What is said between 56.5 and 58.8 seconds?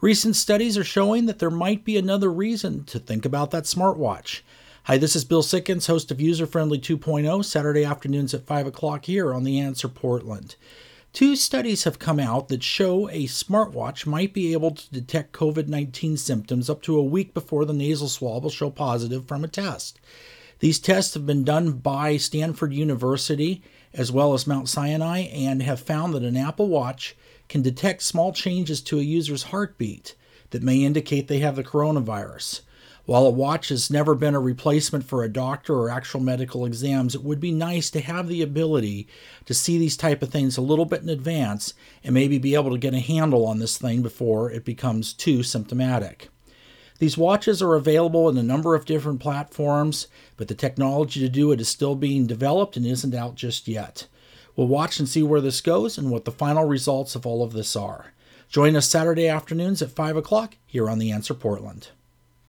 results of all of this are. Join